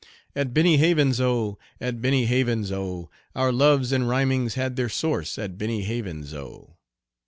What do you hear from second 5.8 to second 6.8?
Havens' O.